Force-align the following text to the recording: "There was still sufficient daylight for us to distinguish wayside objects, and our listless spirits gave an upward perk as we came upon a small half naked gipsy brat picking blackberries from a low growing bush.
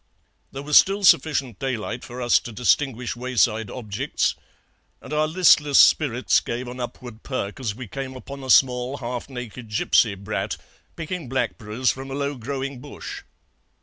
"There 0.51 0.63
was 0.63 0.79
still 0.79 1.03
sufficient 1.03 1.59
daylight 1.59 2.03
for 2.03 2.23
us 2.23 2.39
to 2.39 2.51
distinguish 2.51 3.15
wayside 3.15 3.69
objects, 3.69 4.33
and 4.99 5.13
our 5.13 5.27
listless 5.27 5.79
spirits 5.79 6.39
gave 6.39 6.67
an 6.67 6.79
upward 6.79 7.21
perk 7.21 7.59
as 7.59 7.75
we 7.75 7.87
came 7.87 8.15
upon 8.15 8.43
a 8.43 8.49
small 8.49 8.97
half 8.97 9.29
naked 9.29 9.69
gipsy 9.69 10.15
brat 10.15 10.57
picking 10.95 11.29
blackberries 11.29 11.91
from 11.91 12.09
a 12.09 12.15
low 12.15 12.33
growing 12.33 12.79
bush. 12.79 13.21